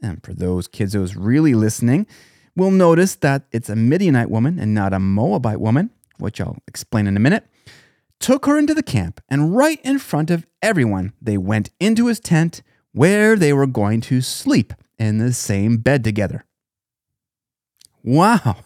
And 0.01 0.23
for 0.23 0.33
those 0.33 0.67
kids 0.67 0.93
who's 0.93 1.15
really 1.15 1.53
listening, 1.53 2.07
will 2.55 2.71
notice 2.71 3.15
that 3.15 3.43
it's 3.51 3.69
a 3.69 3.75
Midianite 3.75 4.29
woman 4.29 4.59
and 4.59 4.73
not 4.73 4.93
a 4.93 4.99
Moabite 4.99 5.59
woman, 5.59 5.91
which 6.17 6.41
I'll 6.41 6.57
explain 6.67 7.07
in 7.07 7.15
a 7.15 7.19
minute 7.19 7.45
took 8.23 8.45
her 8.45 8.57
into 8.57 8.73
the 8.73 8.81
camp, 8.81 9.19
and 9.27 9.53
right 9.53 9.81
in 9.83 9.99
front 9.99 10.31
of 10.31 10.47
everyone, 10.61 11.11
they 11.21 11.37
went 11.37 11.69
into 11.81 12.07
his 12.07 12.21
tent 12.21 12.63
where 12.93 13.35
they 13.35 13.51
were 13.51 13.67
going 13.67 13.99
to 13.99 14.21
sleep 14.21 14.73
in 14.99 15.17
the 15.17 15.33
same 15.33 15.77
bed 15.77 16.03
together. 16.03 16.45
Wow, 18.03 18.57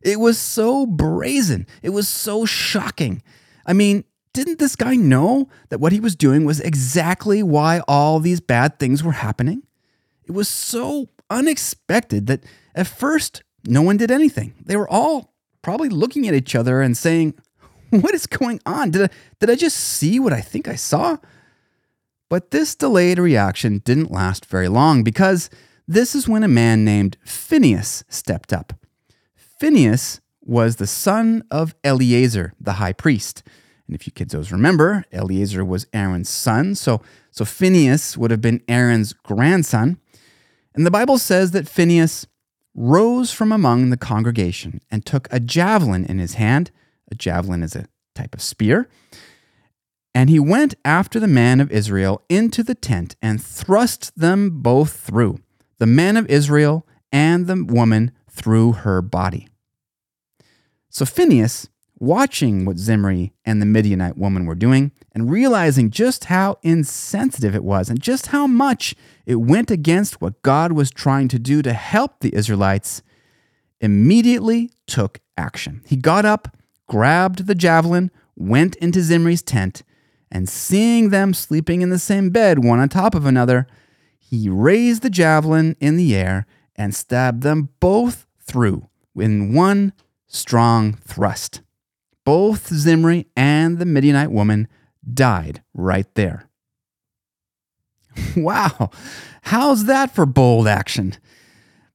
it 0.00 0.20
was 0.20 0.38
so 0.38 0.86
brazen. 0.86 1.66
It 1.82 1.90
was 1.90 2.08
so 2.08 2.44
shocking. 2.44 3.22
I 3.66 3.72
mean, 3.72 4.04
didn't 4.32 4.58
this 4.58 4.76
guy 4.76 4.94
know 4.94 5.48
that 5.68 5.80
what 5.80 5.92
he 5.92 6.00
was 6.00 6.14
doing 6.14 6.44
was 6.44 6.60
exactly 6.60 7.42
why 7.42 7.80
all 7.88 8.20
these 8.20 8.40
bad 8.40 8.78
things 8.78 9.02
were 9.02 9.12
happening? 9.12 9.62
It 10.26 10.32
was 10.32 10.48
so 10.48 11.08
unexpected 11.30 12.26
that 12.28 12.44
at 12.74 12.86
first 12.86 13.42
no 13.66 13.82
one 13.82 13.96
did 13.96 14.10
anything. 14.10 14.54
They 14.64 14.76
were 14.76 14.88
all 14.88 15.34
probably 15.62 15.88
looking 15.88 16.28
at 16.28 16.34
each 16.34 16.54
other 16.54 16.80
and 16.80 16.96
saying, 16.96 17.34
what 17.90 18.14
is 18.14 18.26
going 18.26 18.60
on? 18.64 18.90
Did 18.90 19.02
I, 19.02 19.08
did 19.40 19.50
I 19.50 19.54
just 19.54 19.76
see 19.76 20.20
what 20.20 20.32
I 20.32 20.40
think 20.40 20.68
I 20.68 20.76
saw? 20.76 21.16
But 22.28 22.50
this 22.50 22.74
delayed 22.74 23.18
reaction 23.18 23.78
didn't 23.78 24.10
last 24.10 24.46
very 24.46 24.68
long 24.68 25.02
because 25.02 25.48
this 25.86 26.14
is 26.14 26.28
when 26.28 26.42
a 26.42 26.48
man 26.48 26.84
named 26.84 27.16
Phineas 27.24 28.04
stepped 28.08 28.52
up. 28.52 28.74
Phineas 29.34 30.20
was 30.42 30.76
the 30.76 30.86
son 30.86 31.42
of 31.50 31.74
Eleazar, 31.82 32.52
the 32.60 32.74
high 32.74 32.92
priest. 32.92 33.42
And 33.86 33.94
if 33.94 34.06
you 34.06 34.12
kids 34.12 34.34
always 34.34 34.52
remember, 34.52 35.04
Eleazar 35.12 35.64
was 35.64 35.86
Aaron's 35.92 36.28
son, 36.28 36.74
so, 36.74 37.00
so 37.30 37.44
Phineas 37.44 38.16
would 38.16 38.30
have 38.30 38.42
been 38.42 38.62
Aaron's 38.68 39.12
grandson. 39.14 39.98
And 40.74 40.84
the 40.84 40.90
Bible 40.90 41.18
says 41.18 41.52
that 41.52 41.68
Phineas 41.68 42.26
rose 42.74 43.32
from 43.32 43.50
among 43.50 43.90
the 43.90 43.96
congregation 43.96 44.80
and 44.90 45.04
took 45.04 45.26
a 45.30 45.40
javelin 45.40 46.04
in 46.04 46.18
his 46.18 46.34
hand 46.34 46.70
a 47.10 47.14
javelin 47.14 47.62
is 47.62 47.74
a 47.74 47.86
type 48.14 48.34
of 48.34 48.42
spear. 48.42 48.88
And 50.14 50.30
he 50.30 50.40
went 50.40 50.74
after 50.84 51.20
the 51.20 51.28
man 51.28 51.60
of 51.60 51.70
Israel 51.70 52.22
into 52.28 52.62
the 52.62 52.74
tent 52.74 53.16
and 53.22 53.42
thrust 53.42 54.18
them 54.18 54.62
both 54.62 54.92
through, 54.92 55.38
the 55.78 55.86
man 55.86 56.16
of 56.16 56.26
Israel 56.26 56.86
and 57.12 57.46
the 57.46 57.64
woman 57.64 58.10
through 58.30 58.72
her 58.72 59.00
body. 59.00 59.48
So 60.90 61.04
Phineas, 61.04 61.68
watching 61.98 62.64
what 62.64 62.78
Zimri 62.78 63.32
and 63.44 63.60
the 63.60 63.66
Midianite 63.66 64.16
woman 64.16 64.46
were 64.46 64.54
doing, 64.54 64.92
and 65.12 65.30
realizing 65.30 65.90
just 65.90 66.26
how 66.26 66.58
insensitive 66.62 67.54
it 67.54 67.64
was 67.64 67.90
and 67.90 68.00
just 68.00 68.28
how 68.28 68.46
much 68.46 68.94
it 69.26 69.36
went 69.36 69.70
against 69.70 70.20
what 70.20 70.42
God 70.42 70.72
was 70.72 70.90
trying 70.90 71.26
to 71.28 71.38
do 71.38 71.60
to 71.62 71.72
help 71.72 72.20
the 72.20 72.34
Israelites, 72.34 73.02
immediately 73.80 74.70
took 74.86 75.20
action. 75.36 75.82
He 75.86 75.96
got 75.96 76.24
up 76.24 76.56
grabbed 76.88 77.46
the 77.46 77.54
javelin, 77.54 78.10
went 78.34 78.74
into 78.76 79.02
Zimri's 79.02 79.42
tent, 79.42 79.82
and 80.30 80.48
seeing 80.48 81.10
them 81.10 81.34
sleeping 81.34 81.82
in 81.82 81.90
the 81.90 81.98
same 81.98 82.30
bed, 82.30 82.64
one 82.64 82.78
on 82.78 82.88
top 82.88 83.14
of 83.14 83.26
another, 83.26 83.66
he 84.18 84.48
raised 84.48 85.02
the 85.02 85.10
javelin 85.10 85.76
in 85.80 85.96
the 85.96 86.14
air 86.14 86.46
and 86.76 86.94
stabbed 86.94 87.42
them 87.42 87.70
both 87.80 88.26
through 88.40 88.88
in 89.16 89.52
one 89.52 89.92
strong 90.26 90.92
thrust. 90.94 91.62
Both 92.24 92.68
Zimri 92.68 93.26
and 93.36 93.78
the 93.78 93.86
Midianite 93.86 94.30
woman 94.30 94.68
died 95.12 95.62
right 95.72 96.12
there. 96.14 96.48
wow, 98.36 98.90
how's 99.42 99.86
that 99.86 100.14
for 100.14 100.26
bold 100.26 100.68
action? 100.68 101.14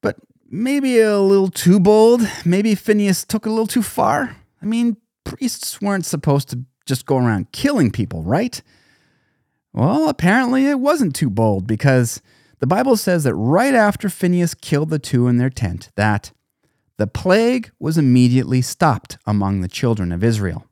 But 0.01 0.17
maybe 0.49 0.99
a 0.99 1.19
little 1.19 1.49
too 1.49 1.79
bold. 1.79 2.27
Maybe 2.45 2.75
Phineas 2.75 3.23
took 3.23 3.45
a 3.45 3.49
little 3.49 3.67
too 3.67 3.83
far. 3.83 4.37
I 4.61 4.65
mean, 4.65 4.97
priests 5.23 5.81
weren't 5.81 6.05
supposed 6.05 6.49
to 6.49 6.63
just 6.85 7.05
go 7.05 7.17
around 7.17 7.51
killing 7.51 7.91
people, 7.91 8.23
right? 8.23 8.61
Well, 9.73 10.09
apparently 10.09 10.67
it 10.67 10.79
wasn't 10.79 11.15
too 11.15 11.29
bold 11.29 11.65
because 11.65 12.21
the 12.59 12.67
Bible 12.67 12.95
says 12.95 13.23
that 13.23 13.35
right 13.35 13.73
after 13.73 14.09
Phineas 14.09 14.53
killed 14.53 14.89
the 14.89 14.99
two 14.99 15.27
in 15.27 15.37
their 15.37 15.49
tent, 15.49 15.89
that 15.95 16.31
the 16.97 17.07
plague 17.07 17.71
was 17.79 17.97
immediately 17.97 18.61
stopped 18.61 19.17
among 19.25 19.61
the 19.61 19.67
children 19.67 20.11
of 20.11 20.23
Israel. 20.23 20.67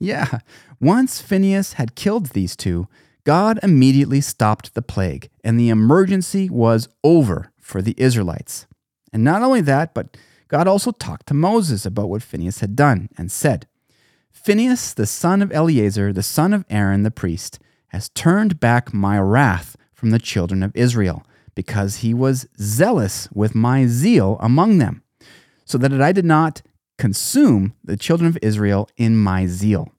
Yeah, 0.00 0.38
once 0.80 1.20
Phineas 1.20 1.74
had 1.74 1.94
killed 1.94 2.26
these 2.26 2.56
two, 2.56 2.88
God 3.24 3.58
immediately 3.62 4.20
stopped 4.20 4.74
the 4.74 4.82
plague, 4.82 5.30
and 5.42 5.58
the 5.58 5.68
emergency 5.68 6.50
was 6.50 6.88
over 7.02 7.52
for 7.60 7.80
the 7.80 7.94
Israelites. 7.96 8.66
And 9.12 9.22
not 9.22 9.42
only 9.42 9.60
that, 9.62 9.94
but 9.94 10.16
God 10.48 10.66
also 10.66 10.90
talked 10.90 11.26
to 11.28 11.34
Moses 11.34 11.86
about 11.86 12.08
what 12.08 12.22
Phineas 12.22 12.60
had 12.60 12.76
done 12.76 13.08
and 13.16 13.30
said, 13.30 13.66
Phinehas, 14.34 14.92
the 14.92 15.06
son 15.06 15.40
of 15.40 15.52
Eleazar, 15.52 16.12
the 16.12 16.22
son 16.22 16.52
of 16.52 16.66
Aaron 16.68 17.02
the 17.02 17.10
priest, 17.10 17.58
has 17.88 18.10
turned 18.10 18.60
back 18.60 18.92
my 18.92 19.18
wrath 19.18 19.76
from 19.94 20.10
the 20.10 20.18
children 20.18 20.62
of 20.62 20.76
Israel, 20.76 21.24
because 21.54 21.96
he 21.98 22.12
was 22.12 22.46
zealous 22.60 23.28
with 23.32 23.54
my 23.54 23.86
zeal 23.86 24.36
among 24.40 24.78
them, 24.78 25.02
so 25.64 25.78
that 25.78 25.98
I 26.02 26.12
did 26.12 26.24
not 26.24 26.60
consume 26.98 27.74
the 27.82 27.96
children 27.96 28.28
of 28.28 28.38
Israel 28.42 28.88
in 28.96 29.16
my 29.16 29.46
zeal. 29.46 29.92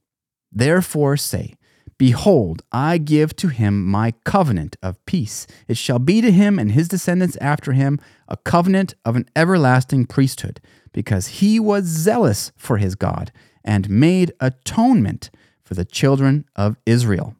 Therefore 0.51 1.17
say, 1.17 1.55
Behold, 1.97 2.61
I 2.73 2.97
give 2.97 3.35
to 3.37 3.47
him 3.47 3.85
my 3.85 4.13
covenant 4.25 4.75
of 4.83 5.03
peace. 5.05 5.47
It 5.67 5.77
shall 5.77 5.97
be 5.97 6.19
to 6.19 6.31
him 6.31 6.59
and 6.59 6.73
his 6.73 6.89
descendants 6.89 7.37
after 7.39 7.71
him 7.71 7.99
a 8.27 8.35
covenant 8.35 8.95
of 9.05 9.15
an 9.15 9.27
everlasting 9.33 10.05
priesthood, 10.05 10.59
because 10.91 11.39
he 11.39 11.59
was 11.59 11.85
zealous 11.85 12.51
for 12.57 12.77
his 12.77 12.95
God 12.95 13.31
and 13.65 13.89
made 13.89 14.31
atonement 14.39 15.29
for 15.63 15.73
the 15.73 15.83
children 15.83 16.45
of 16.55 16.77
Israel. 16.85 17.35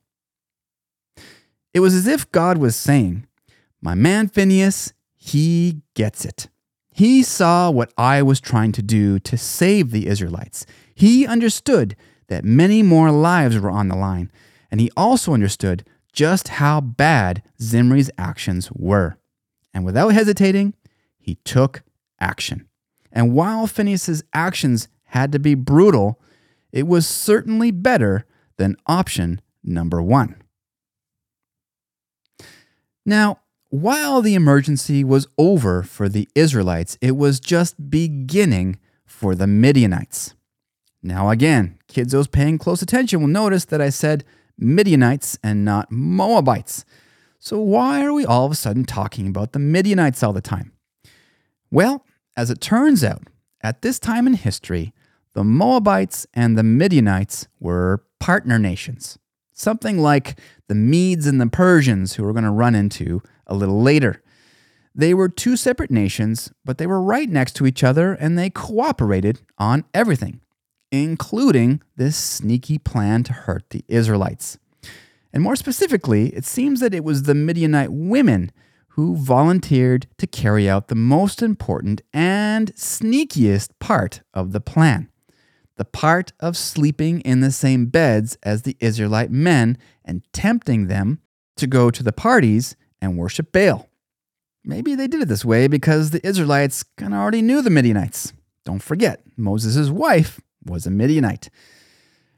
It 1.74 1.80
was 1.80 1.94
as 1.94 2.08
if 2.08 2.30
God 2.32 2.58
was 2.58 2.76
saying, 2.76 3.28
My 3.82 3.94
man 3.94 4.28
Phineas, 4.28 4.92
he 5.16 5.82
gets 5.94 6.26
it. 6.26 6.50
He 6.92 7.24
saw 7.24 7.70
what 7.70 7.94
I 7.98 8.22
was 8.24 8.40
trying 8.40 8.72
to 8.74 8.82
do 8.82 9.20
to 9.20 9.38
save 9.38 9.92
the 9.92 10.08
Israelites. 10.08 10.66
He 10.96 11.28
understood 11.28 11.96
that 12.28 12.44
many 12.44 12.82
more 12.82 13.12
lives 13.12 13.60
were 13.60 13.70
on 13.70 13.90
the 13.90 13.96
line, 13.96 14.32
and 14.72 14.80
he 14.80 14.90
also 14.98 15.34
understood 15.34 15.86
just 16.12 16.48
how 16.48 16.82
bad 16.82 17.44
Zimri's 17.62 18.10
actions 18.18 18.72
were. 18.72 19.18
And 19.74 19.86
without 19.86 20.14
hesitating, 20.14 20.74
he 21.20 21.36
took 21.44 21.84
action. 22.20 22.68
And 23.12 23.34
while 23.34 23.68
Phineas's 23.68 24.24
actions 24.34 24.88
had 25.06 25.32
to 25.32 25.40
be 25.40 25.56
brutal, 25.56 26.20
it 26.72 26.88
was 26.88 27.08
certainly 27.08 27.72
better 27.72 28.26
than 28.58 28.78
option 28.86 29.42
number 29.64 30.02
one. 30.02 30.36
Now, 33.06 33.40
while 33.70 34.22
the 34.22 34.36
emergency 34.36 35.04
was 35.04 35.28
over 35.38 35.84
for 35.84 36.08
the 36.08 36.28
Israelites, 36.36 36.98
it 37.02 37.16
was 37.16 37.40
just 37.40 37.90
beginning 37.90 38.80
for 39.06 39.36
the 39.36 39.48
Midianites. 39.48 40.34
Now, 41.04 41.30
again, 41.30 41.78
kids 41.88 42.12
those 42.12 42.28
paying 42.28 42.58
close 42.58 42.82
attention 42.82 43.22
will 43.22 43.28
notice 43.28 43.66
that 43.66 43.82
I 43.82 43.90
said 43.90 44.24
Midianites 44.58 45.38
and 45.44 45.64
not 45.64 45.92
Moabites. 45.92 46.86
So, 47.40 47.60
why 47.60 48.04
are 48.04 48.14
we 48.14 48.26
all 48.26 48.46
of 48.46 48.52
a 48.52 48.56
sudden 48.56 48.86
talking 48.86 49.28
about 49.28 49.52
the 49.52 49.60
Midianites 49.60 50.24
all 50.24 50.34
the 50.34 50.42
time? 50.42 50.72
Well, 51.70 52.06
as 52.36 52.50
it 52.50 52.62
turns 52.62 53.04
out, 53.04 53.28
at 53.66 53.82
this 53.82 53.98
time 53.98 54.28
in 54.28 54.34
history, 54.34 54.94
the 55.34 55.44
Moabites 55.44 56.28
and 56.36 56.56
the 56.56 56.64
Midianites 56.64 57.48
were 57.60 58.04
partner 58.20 58.60
nations, 58.60 59.18
something 59.54 59.98
like 59.98 60.40
the 60.68 60.76
Medes 60.76 61.26
and 61.26 61.42
the 61.42 61.48
Persians, 61.48 62.14
who 62.14 62.24
we're 62.24 62.32
going 62.32 62.44
to 62.44 62.52
run 62.52 62.76
into 62.76 63.24
a 63.48 63.56
little 63.56 63.82
later. 63.82 64.22
They 64.94 65.16
were 65.16 65.30
two 65.30 65.58
separate 65.58 65.90
nations, 65.90 66.52
but 66.64 66.78
they 66.78 66.86
were 66.86 67.02
right 67.02 67.28
next 67.28 67.54
to 67.56 67.66
each 67.66 67.84
other 67.84 68.14
and 68.14 68.38
they 68.38 68.52
cooperated 68.52 69.42
on 69.58 69.84
everything 69.94 70.42
including 70.92 71.82
this 71.98 72.16
sneaky 72.16 72.78
plan 72.78 73.24
to 73.24 73.34
hurt 73.34 73.70
the 73.72 73.84
Israelites. 73.88 74.58
And 75.34 75.44
more 75.44 75.56
specifically, 75.56 76.28
it 76.28 76.46
seems 76.46 76.80
that 76.80 76.94
it 76.94 77.04
was 77.04 77.24
the 77.24 77.36
Midianite 77.36 77.92
women 77.92 78.52
who 78.96 79.16
volunteered 79.16 80.08
to 80.18 80.28
carry 80.28 80.70
out 80.70 80.88
the 80.88 80.96
most 80.96 81.42
important 81.42 82.02
and 82.14 82.74
sneakiest 82.76 83.70
part 83.80 84.22
of 84.34 84.52
the 84.52 84.62
plan 84.62 85.10
the 85.78 85.86
part 85.86 86.32
of 86.40 86.56
sleeping 86.56 87.22
in 87.22 87.42
the 87.42 87.52
same 87.52 87.88
beds 87.88 88.38
as 88.44 88.62
the 88.62 88.78
Israelite 88.80 89.32
men 89.32 89.78
and 90.04 90.22
tempting 90.32 90.88
them 90.88 91.20
to 91.58 91.68
go 91.68 91.90
to 91.90 92.04
the 92.04 92.14
parties 92.14 92.76
and 93.02 93.18
worship 93.18 93.52
Baal. 93.52 93.90
Maybe 94.64 94.96
they 94.96 95.08
did 95.08 95.22
it 95.22 95.28
this 95.28 95.46
way 95.46 95.68
because 95.68 96.10
the 96.10 96.26
Israelites 96.26 96.84
kind 96.98 97.14
of 97.14 97.20
already 97.20 97.42
knew 97.42 97.62
the 97.62 97.70
Midianites. 97.70 98.34
Don't 98.64 98.82
forget, 98.82 99.22
Moses' 99.38 99.90
wife 99.90 100.40
was 100.66 100.88
a 100.88 100.92
Midianite. 100.92 101.50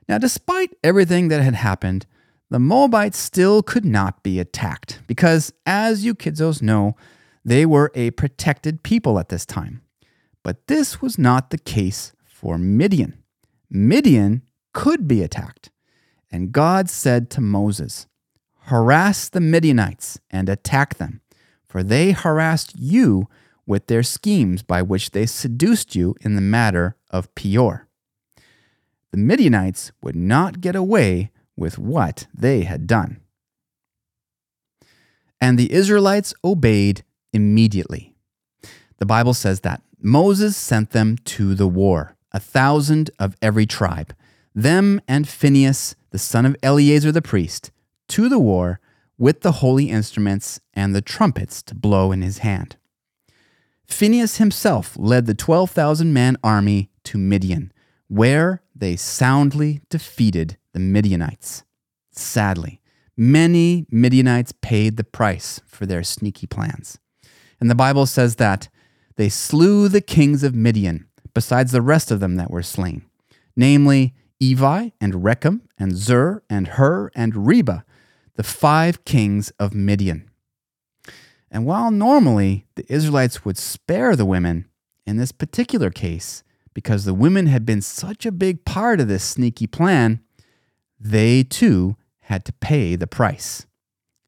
Now, 0.10 0.18
despite 0.18 0.76
everything 0.84 1.30
that 1.30 1.42
had 1.42 1.56
happened, 1.56 2.06
the 2.50 2.60
Moabites 2.60 3.18
still 3.18 3.62
could 3.62 3.86
not 3.86 4.24
be 4.24 4.40
attacked 4.40 5.02
because, 5.08 5.54
as 5.66 6.06
you 6.06 6.16
kidzos 6.16 6.62
know, 6.62 6.96
they 7.44 7.66
were 7.66 7.92
a 7.94 8.12
protected 8.12 8.84
people 8.84 9.20
at 9.20 9.30
this 9.30 9.46
time. 9.46 9.82
But 10.44 10.68
this 10.68 11.02
was 11.02 11.18
not 11.18 11.50
the 11.50 11.58
case 11.58 12.14
for 12.26 12.58
Midian. 12.58 13.24
Midian 13.70 14.44
could 14.74 15.08
be 15.08 15.22
attacked. 15.22 15.70
And 16.32 16.52
God 16.52 16.90
said 16.90 17.30
to 17.32 17.42
Moses, 17.42 18.08
Harass 18.64 19.30
the 19.30 19.40
Midianites 19.42 20.20
and 20.30 20.50
attack 20.50 20.96
them, 20.96 21.22
for 21.68 21.84
they 21.84 22.12
harassed 22.12 22.74
you 22.78 23.28
with 23.66 23.88
their 23.88 24.04
schemes 24.04 24.64
by 24.64 24.82
which 24.82 25.12
they 25.12 25.26
seduced 25.26 25.96
you 25.96 26.16
in 26.22 26.36
the 26.36 26.42
matter 26.42 26.96
of 27.10 27.34
Peor 27.36 27.88
the 29.12 29.18
Midianites 29.18 29.92
would 30.02 30.16
not 30.16 30.62
get 30.62 30.76
away 30.76 31.32
with 31.58 31.78
what 31.78 32.28
they 32.34 32.64
had 32.64 32.88
done. 32.88 33.20
And 35.42 35.58
the 35.58 35.72
Israelites 35.74 36.34
obeyed 36.44 37.04
immediately. 37.34 38.16
The 38.98 39.06
Bible 39.06 39.34
says 39.34 39.62
that 39.62 39.82
Moses 40.00 40.56
sent 40.56 40.92
them 40.92 41.18
to 41.26 41.56
the 41.56 41.68
war, 41.68 42.16
a 42.32 42.40
thousand 42.40 43.12
of 43.20 43.36
every 43.42 43.66
tribe, 43.66 44.14
them 44.56 45.02
and 45.08 45.28
Phinehas, 45.28 45.96
the 46.12 46.20
son 46.20 46.46
of 46.46 46.56
Eleazar 46.64 47.12
the 47.12 47.22
priest, 47.22 47.72
to 48.10 48.30
the 48.30 48.40
war 48.40 48.80
with 49.18 49.42
the 49.42 49.54
holy 49.54 49.90
instruments 49.90 50.60
and 50.74 50.96
the 50.96 51.02
trumpets 51.02 51.62
to 51.64 51.76
blow 51.76 52.12
in 52.12 52.22
his 52.22 52.40
hand. 52.40 52.78
Phinehas 53.88 54.38
himself 54.38 54.96
led 54.98 55.26
the 55.26 55.34
12,000 55.34 56.14
man 56.14 56.38
army 56.44 56.90
to 57.04 57.18
Midian, 57.18 57.72
where 58.08 58.62
they 58.80 58.96
soundly 58.96 59.82
defeated 59.90 60.58
the 60.74 60.80
Midianites. 60.80 61.64
Sadly, 62.12 62.82
many 63.16 63.86
Midianites 63.90 64.54
paid 64.62 64.98
the 64.98 65.04
price 65.04 65.62
for 65.66 65.86
their 65.86 66.04
sneaky 66.04 66.48
plans. 66.48 66.98
And 67.60 67.70
the 67.70 67.76
Bible 67.76 68.06
says 68.06 68.36
that 68.36 68.70
they 69.16 69.30
slew 69.30 69.88
the 69.88 70.02
kings 70.02 70.44
of 70.44 70.56
Midian, 70.56 71.08
besides 71.34 71.72
the 71.72 71.82
rest 71.82 72.12
of 72.12 72.20
them 72.20 72.36
that 72.36 72.52
were 72.52 72.64
slain, 72.64 73.06
namely 73.56 74.14
Evi 74.42 74.92
and 75.02 75.14
Rekem 75.14 75.62
and 75.78 75.96
Zur 75.96 76.44
and 76.50 76.68
Hur 76.68 77.10
and 77.16 77.48
Reba, 77.48 77.84
the 78.36 78.44
five 78.44 79.04
kings 79.06 79.52
of 79.60 79.74
Midian. 79.74 80.30
And 81.50 81.66
while 81.66 81.90
normally 81.90 82.68
the 82.76 82.86
Israelites 82.92 83.44
would 83.44 83.58
spare 83.58 84.16
the 84.16 84.26
women, 84.26 84.66
in 85.06 85.18
this 85.18 85.32
particular 85.32 85.90
case, 85.90 86.44
because 86.78 87.06
the 87.06 87.14
women 87.16 87.48
had 87.48 87.66
been 87.66 87.82
such 87.82 88.24
a 88.24 88.32
big 88.32 88.64
part 88.64 89.00
of 89.00 89.08
this 89.08 89.24
sneaky 89.24 89.66
plan, 89.66 90.22
they 91.00 91.42
too 91.42 91.98
had 92.20 92.46
to 92.46 92.54
pay 92.54 92.96
the 92.96 93.08
price. 93.08 93.66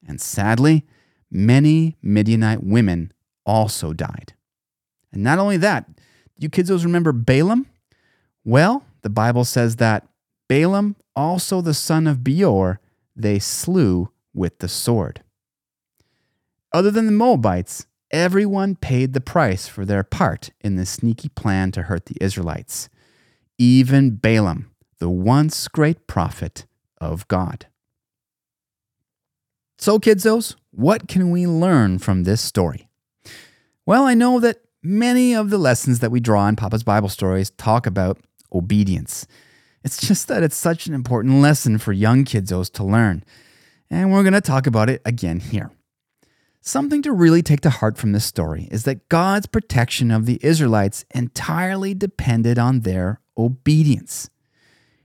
And 0.08 0.20
sadly, 0.20 0.84
many 1.30 1.96
Midianite 2.02 2.64
women 2.64 3.12
also 3.46 3.94
died. 3.94 4.34
And 5.12 5.22
not 5.24 5.38
only 5.38 5.58
that, 5.58 5.92
you 6.40 6.50
kids 6.50 6.72
always 6.72 6.86
remember 6.86 7.12
Balaam? 7.12 7.68
Well, 8.44 8.84
the 9.04 9.12
Bible 9.12 9.46
says 9.46 9.76
that 9.76 10.08
Balaam, 10.48 10.96
also 11.16 11.62
the 11.62 11.76
son 11.76 12.08
of 12.08 12.24
Beor, 12.24 12.80
they 13.16 13.38
slew 13.38 14.10
with 14.34 14.58
the 14.58 14.68
sword. 14.68 15.22
Other 16.74 16.90
than 16.90 17.06
the 17.06 17.12
Moabites, 17.12 17.86
Everyone 18.12 18.76
paid 18.76 19.14
the 19.14 19.22
price 19.22 19.68
for 19.68 19.86
their 19.86 20.04
part 20.04 20.50
in 20.62 20.76
this 20.76 20.90
sneaky 20.90 21.30
plan 21.30 21.72
to 21.74 21.84
hurt 21.84 22.08
the 22.08 22.18
Israelites, 22.20 22.90
even 23.60 24.16
Balaam, 24.16 24.72
the 24.98 25.10
once 25.10 25.68
great 25.68 26.08
prophet 26.08 26.66
of 27.00 27.28
God. 27.28 27.68
So, 29.78 30.00
kidsos, 30.00 30.56
what 30.72 31.08
can 31.08 31.30
we 31.30 31.46
learn 31.46 32.00
from 32.00 32.24
this 32.24 32.42
story? 32.42 32.90
Well, 33.86 34.06
I 34.06 34.14
know 34.14 34.40
that 34.40 34.58
many 34.84 35.36
of 35.36 35.52
the 35.52 35.58
lessons 35.58 36.00
that 36.00 36.12
we 36.12 36.20
draw 36.20 36.48
in 36.48 36.56
Papa's 36.56 36.84
Bible 36.84 37.10
stories 37.10 37.52
talk 37.52 37.86
about 37.86 38.18
obedience. 38.52 39.28
It's 39.84 40.06
just 40.06 40.28
that 40.28 40.44
it's 40.44 40.58
such 40.58 40.88
an 40.88 40.94
important 40.94 41.36
lesson 41.36 41.78
for 41.78 41.94
young 41.94 42.26
kidsos 42.26 42.72
to 42.74 42.84
learn. 42.84 43.24
And 43.90 44.12
we're 44.12 44.24
going 44.24 44.34
to 44.34 44.42
talk 44.42 44.68
about 44.68 44.90
it 44.90 45.02
again 45.06 45.40
here. 45.40 45.72
Something 46.62 47.02
to 47.04 47.14
really 47.14 47.42
take 47.42 47.62
to 47.62 47.70
heart 47.70 47.98
from 47.98 48.12
this 48.12 48.26
story 48.26 48.68
is 48.70 48.84
that 48.84 49.08
God's 49.08 49.48
protection 49.48 50.12
of 50.12 50.26
the 50.26 50.40
Israelites 50.42 51.06
entirely 51.16 51.94
depended 51.94 52.60
on 52.60 52.82
their 52.82 53.22
obedience. 53.38 54.30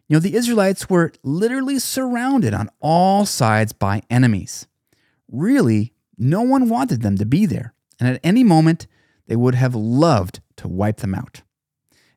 You 0.08 0.16
know, 0.16 0.20
the 0.20 0.34
Israelites 0.34 0.90
were 0.90 1.12
literally 1.22 1.78
surrounded 1.78 2.54
on 2.54 2.70
all 2.80 3.24
sides 3.24 3.72
by 3.72 4.02
enemies. 4.10 4.66
Really, 5.30 5.94
no 6.18 6.42
one 6.42 6.68
wanted 6.68 7.02
them 7.02 7.16
to 7.18 7.24
be 7.24 7.46
there, 7.46 7.72
and 8.00 8.08
at 8.08 8.20
any 8.24 8.42
moment, 8.42 8.86
they 9.28 9.36
would 9.36 9.54
have 9.54 9.74
loved 9.74 10.40
to 10.56 10.68
wipe 10.68 10.98
them 10.98 11.14
out. 11.14 11.42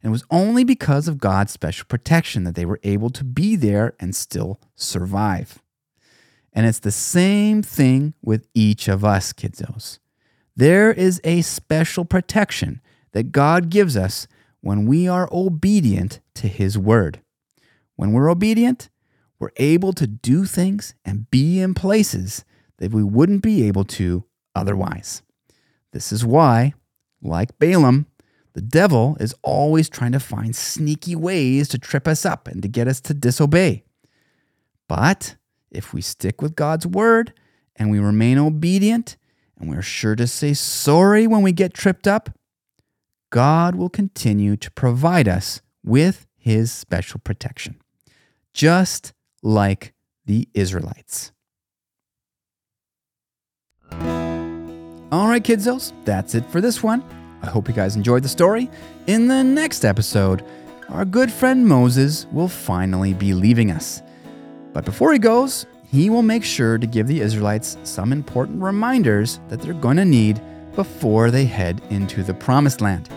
And 0.02 0.10
it 0.10 0.12
was 0.12 0.26
only 0.32 0.64
because 0.64 1.08
of 1.08 1.20
God's 1.20 1.52
special 1.52 1.86
protection 1.88 2.44
that 2.44 2.56
they 2.56 2.66
were 2.66 2.80
able 2.84 3.10
to 3.12 3.24
be 3.24 3.56
there 3.56 3.94
and 4.00 4.16
still 4.16 4.60
survive. 4.76 5.60
And 6.58 6.66
it's 6.66 6.80
the 6.80 6.90
same 6.90 7.62
thing 7.62 8.16
with 8.24 8.48
each 8.56 8.88
of 8.88 9.06
us, 9.06 9.32
kiddos. 9.32 10.00
There 10.56 10.92
is 10.92 11.22
a 11.24 11.44
special 11.44 12.04
protection 12.04 12.82
that 13.12 13.32
God 13.32 13.70
gives 13.70 13.96
us 13.96 14.28
when 14.62 14.88
we 14.88 15.08
are 15.08 15.30
obedient 15.32 16.20
to 16.34 16.48
His 16.48 16.76
word. 16.76 17.22
When 17.96 18.12
we're 18.12 18.32
obedient, 18.32 18.90
we're 19.38 19.52
able 19.58 19.94
to 19.94 20.08
do 20.08 20.46
things 20.46 20.96
and 21.06 21.30
be 21.30 21.60
in 21.60 21.76
places 21.76 22.44
that 22.80 22.92
we 22.92 23.04
wouldn't 23.04 23.44
be 23.44 23.68
able 23.68 23.84
to 23.84 24.24
otherwise. 24.56 25.22
This 25.92 26.12
is 26.12 26.26
why, 26.26 26.74
like 27.22 27.60
Balaam, 27.60 28.08
the 28.54 28.62
devil 28.62 29.16
is 29.20 29.36
always 29.44 29.90
trying 29.90 30.14
to 30.14 30.20
find 30.20 30.56
sneaky 30.56 31.16
ways 31.16 31.68
to 31.68 31.78
trip 31.78 32.08
us 32.08 32.26
up 32.26 32.48
and 32.48 32.64
to 32.64 32.68
get 32.68 32.88
us 32.88 33.00
to 33.02 33.14
disobey. 33.14 33.84
But 34.88 35.36
if 35.72 35.94
we 35.94 36.02
stick 36.02 36.42
with 36.42 36.56
God's 36.56 36.88
word 36.88 37.34
and 37.76 37.92
we 37.92 38.00
remain 38.00 38.38
obedient 38.38 39.18
and 39.60 39.70
we're 39.70 39.82
sure 39.82 40.16
to 40.16 40.28
say 40.28 40.54
sorry 40.54 41.28
when 41.28 41.42
we 41.42 41.52
get 41.52 41.74
tripped 41.74 42.08
up, 42.08 42.30
God 43.30 43.76
will 43.76 43.90
continue 43.90 44.56
to 44.58 44.72
provide 44.72 45.28
us 45.28 45.62
with 45.84 46.28
his 46.38 46.72
special 46.72 47.20
protection, 47.20 47.76
just 48.54 49.14
like 49.44 49.94
the 50.26 50.48
Israelites. 50.54 51.32
All 55.10 55.30
right, 55.30 55.44
kidsos, 55.44 55.94
that's 56.06 56.36
it 56.36 56.46
for 56.48 56.60
this 56.62 56.84
one. 56.84 57.04
I 57.42 57.48
hope 57.48 57.68
you 57.68 57.74
guys 57.74 57.96
enjoyed 57.96 58.24
the 58.24 58.30
story. 58.30 58.70
In 59.08 59.28
the 59.28 59.44
next 59.44 59.86
episode, 59.86 60.44
our 60.90 61.06
good 61.06 61.32
friend 61.32 61.68
Moses 61.68 62.26
will 62.32 62.48
finally 62.48 63.14
be 63.14 63.34
leaving 63.34 63.72
us. 63.72 64.02
But 64.78 64.86
before 64.86 65.12
he 65.12 65.18
goes, 65.18 65.66
he 65.92 66.12
will 66.12 66.22
make 66.22 66.44
sure 66.44 66.78
to 66.78 66.86
give 66.86 67.08
the 67.08 67.20
Israelites 67.20 67.80
some 67.82 68.14
important 68.14 68.62
reminders 68.62 69.40
that 69.50 69.60
they're 69.60 69.74
going 69.74 69.98
to 69.98 70.06
need 70.06 70.40
before 70.76 71.32
they 71.32 71.46
head 71.46 71.82
into 71.90 72.22
the 72.22 72.36
promised 72.36 72.80
land. 72.80 73.10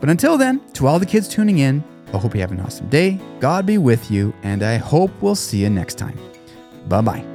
But 0.00 0.10
until 0.10 0.36
then, 0.36 0.60
to 0.72 0.88
all 0.88 0.98
the 0.98 1.06
kids 1.06 1.28
tuning 1.28 1.58
in, 1.58 1.84
I 2.12 2.18
hope 2.18 2.34
you 2.34 2.40
have 2.40 2.50
an 2.50 2.58
awesome 2.58 2.88
day. 2.88 3.20
God 3.38 3.66
be 3.66 3.78
with 3.78 4.10
you, 4.10 4.34
and 4.42 4.64
I 4.64 4.78
hope 4.78 5.12
we'll 5.20 5.36
see 5.36 5.58
you 5.58 5.70
next 5.70 5.94
time. 5.96 6.18
Bye 6.88 7.02
bye. 7.02 7.33